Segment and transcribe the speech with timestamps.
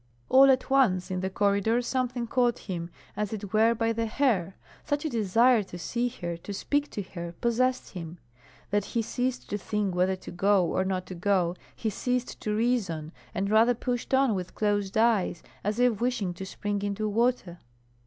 [0.29, 4.55] All at once, in the corridor, something caught him as it were by the hair.
[4.83, 8.17] Such a desire to see her, to speak to her, possessed him,
[8.71, 12.55] that he ceased to think whether to go or not to go, he ceased to
[12.55, 17.59] reason, and rather pushed on with closed eyes, as if wishing to spring into water.